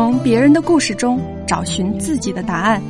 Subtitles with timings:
[0.00, 2.82] 从别人的故事中找寻自己的答案。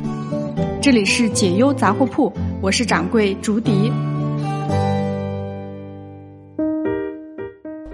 [0.81, 3.91] 这里是解忧杂货铺，我是掌柜竹笛。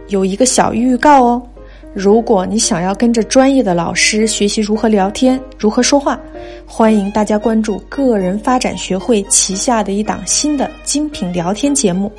[0.10, 1.42] 有一个小预告哦，
[1.96, 6.20] 如果你想要跟着专业的老师学习如何聊天、如何说话，
[6.68, 12.12] 欢迎大家关注个人发展学会旗下的一档新的精品聊天节目。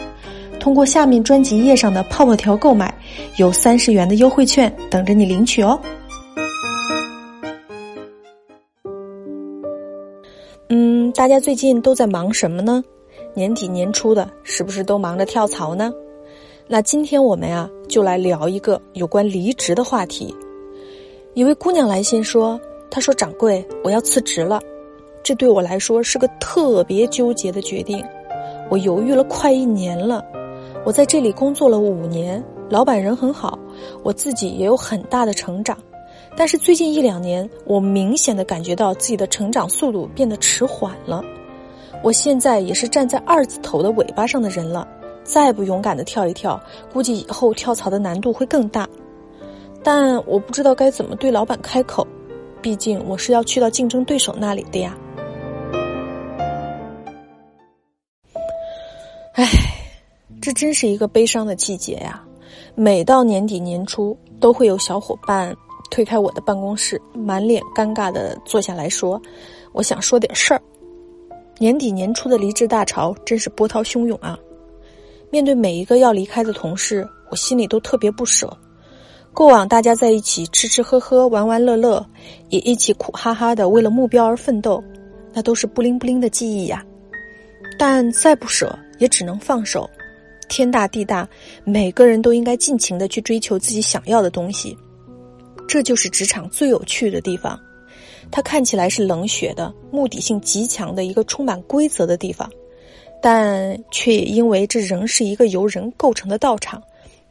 [0.59, 2.93] 通过下面专辑页上的泡泡条购买，
[3.37, 5.81] 有三十元的优惠券等着你领取哦。
[11.19, 12.81] 大家最近都在忙什么呢？
[13.35, 15.93] 年底年初的，是不是都忙着跳槽呢？
[16.69, 20.33] 那今天我们呀，就来聊一个有关离职的话题。
[21.35, 22.57] 一位姑娘来信说
[22.89, 24.61] ：“她说掌柜，我要辞职了。
[25.25, 28.01] 这对我来说是个特别纠结的决定。
[28.71, 30.25] 我犹豫了快一年了。
[30.85, 33.59] 我在这里工作了五年，老板人很好，
[34.05, 35.77] 我自己也有很大的成长。
[36.37, 41.23] 但是最近一两年，我明显的感觉到自己的成长速度变得迟缓了。
[42.03, 44.87] 我现在也是站在二字头的尾巴上的人了。”
[45.25, 46.59] 再不勇敢的跳一跳，
[46.91, 48.89] 估计以后跳槽的难度会更大。
[49.83, 52.07] 但我不知道该怎么对老板开口，
[52.63, 54.97] 毕竟我是要去到竞争对手那里的呀。
[59.35, 59.47] 唉，
[60.41, 62.25] 这真是一个悲伤的季节呀！
[62.75, 65.55] 每到年底年初，都会有小伙伴
[65.91, 69.21] 推开我的办公室，满脸尴尬的坐下来说
[69.73, 70.63] ：“我想说点事儿。”
[71.59, 74.39] 年底年初的离职大潮真是波涛汹涌啊！
[75.31, 78.57] 面对每一个要离开的同事，我心里都特别不舍。
[79.35, 82.05] 过往大家在一起吃吃喝喝、玩玩乐乐，
[82.49, 84.83] 也一起苦哈哈的为了目标而奋斗，
[85.33, 86.85] 那都是不灵不灵的记忆呀。
[87.79, 89.89] 但再不舍，也只能放手。
[90.49, 91.29] 天大地大，
[91.65, 94.77] 每个人都应该尽情的去追求自己想要的东西。
[95.69, 97.61] 这就是职场最有趣的地方。
[98.31, 102.51] 它看起来是冷血的、目的性极强的一个充满规则的地方。
[103.21, 106.81] 但却也因为这仍是一个由人构成的道场，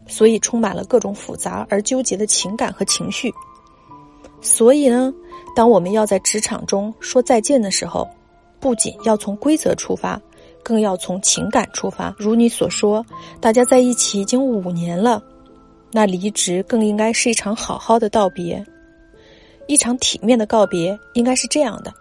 [0.05, 3.31] 所以充满了各种复杂而纠结的情感和情绪。
[4.41, 5.13] 所以呢，
[5.55, 8.05] 当我们要在职场中说再见的时候，
[8.59, 10.21] 不仅要从规则出发，
[10.61, 12.13] 更要从情感出发。
[12.17, 13.05] 如你所说，
[13.39, 15.23] 大家在一起已经五年了，
[15.91, 18.63] 那离职更应该是一场好好的道别，
[19.67, 21.93] 一场体面的告别，应该是这样的：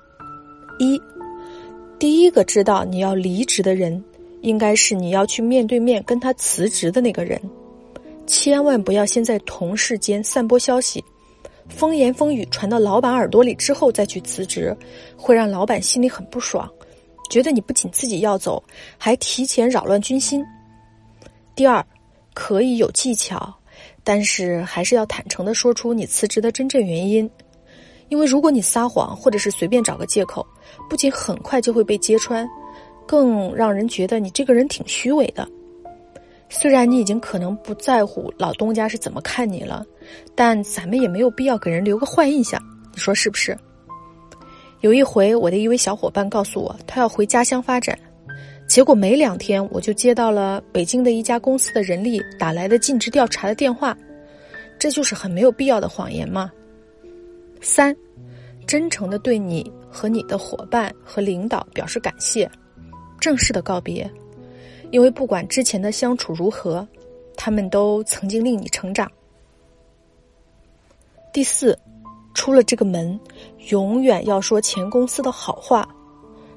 [0.78, 1.00] 一。
[1.98, 4.02] 第一个知道你要离职的人，
[4.42, 7.41] 应该是你要去面对面跟他辞职的那个人。
[8.26, 11.03] 千万不要先在同事间散播消息，
[11.68, 14.76] 风言风语传到老板耳朵里之后再去辞职，
[15.16, 16.68] 会让老板心里很不爽，
[17.30, 18.62] 觉得你不仅自己要走，
[18.98, 20.44] 还提前扰乱军心。
[21.54, 21.82] 第二，
[22.34, 23.54] 可以有技巧，
[24.06, 27.28] 但是还是要坦诚的说出你辞职的真正原因。
[28.08, 30.46] 因为如果你撒谎，或者是随便找个借口，
[30.88, 32.48] 不仅很快就会被揭穿，
[33.04, 35.44] 更让人觉得你这个人挺虚伪的。
[36.48, 39.84] 虽然你已经可能不在乎老东家是怎么看你了，
[40.36, 42.62] 但咱们也没有必要给人留个坏印象，
[42.92, 43.58] 你说是不是？
[44.82, 47.98] 有一回，我的一位小伙伴告诉我，他要回家乡发展，
[48.76, 53.97] 结果没两天，我就接到了北京的一家公司的人力打来的尽职调查的电话，
[54.78, 56.53] 这就是很没有必要的谎言嘛。
[57.62, 57.97] 三，
[58.66, 62.50] 真诚的对你和你的伙伴和领导表示感谢，
[63.19, 64.06] 正式的告别，
[64.91, 66.86] 因为不管之前的相处如何，
[67.34, 69.10] 他们都曾经令你成长。
[71.32, 71.75] 第四，
[72.34, 73.19] 出了这个门，
[73.70, 75.88] 永远要说前公司的好话。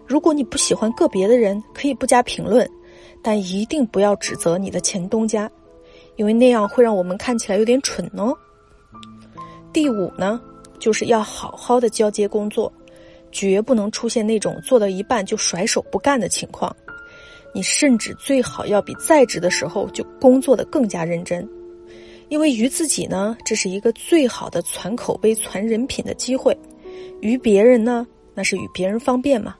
[0.09, 2.67] 如果你不喜欢个别的人，可以不加评论，
[3.21, 5.47] 但一定不要指责你的前东家，
[6.15, 8.35] 因为那样会让我们看起来有点蠢哦。
[9.71, 10.41] 第五呢？
[10.79, 12.73] 就是要好好的交接工作，
[13.31, 16.75] 绝不能出现那种做到一半就甩手不干的情况。
[17.53, 21.47] 你甚至最好要比在职的时候就工作的更加认真，
[22.29, 26.51] 因为于自己呢，这是一个最好的攒口碑、攒人品的机会；
[27.21, 29.55] 于别人呢，那是与别人方便嘛。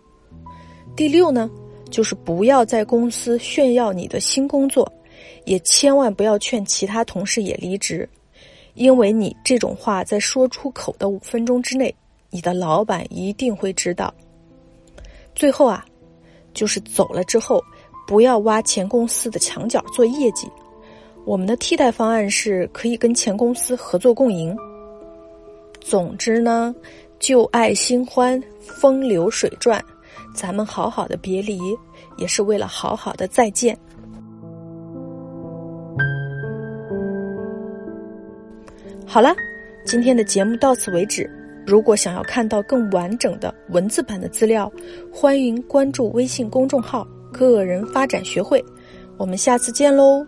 [1.00, 1.50] 第六呢，
[1.90, 4.92] 就是不要在公司炫耀你的新工作，
[5.46, 8.07] 也千万不要劝其他同事也离职。
[8.74, 11.96] 因为你这种话在说出口的五分钟之内，
[12.30, 14.13] 你的老板一定会知道。
[15.34, 15.86] 最后啊，
[16.54, 17.63] 就是走了之后，
[18.06, 20.50] 不要挖前公司的墙角做业绩。
[21.24, 24.54] 我们的替代方案是可以跟前公司合作共赢。
[25.80, 26.75] 总之呢，
[27.19, 29.81] 旧爱新欢，风流水转，
[30.33, 31.60] 咱们好好的别离，
[32.18, 33.77] 也是为了好好的再见。
[39.06, 39.36] 好了，
[39.86, 41.30] 今天的节目到此为止。
[41.66, 44.71] 如果想要看到更完整的文字版的资料，
[45.12, 48.63] 欢迎关注微信公众号“个人发展学会”。
[49.18, 50.25] 我们下次见喽！